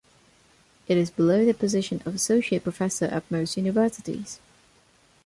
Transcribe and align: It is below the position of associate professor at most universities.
It 0.87 0.97
is 0.97 1.11
below 1.11 1.45
the 1.45 1.53
position 1.53 2.01
of 2.07 2.15
associate 2.15 2.63
professor 2.63 3.05
at 3.05 3.29
most 3.29 3.55
universities. 3.55 4.39